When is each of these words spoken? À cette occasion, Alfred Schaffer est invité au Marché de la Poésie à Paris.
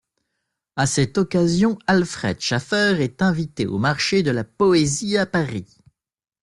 À 0.77 0.87
cette 0.87 1.19
occasion, 1.19 1.77
Alfred 1.85 2.41
Schaffer 2.41 2.95
est 3.01 3.21
invité 3.21 3.67
au 3.67 3.77
Marché 3.77 4.23
de 4.23 4.31
la 4.31 4.43
Poésie 4.43 5.15
à 5.19 5.27
Paris. 5.27 5.77